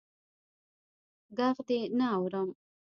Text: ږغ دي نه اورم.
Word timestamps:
ږغ 1.37 1.57
دي 1.67 1.79
نه 1.97 2.07
اورم. 2.15 2.49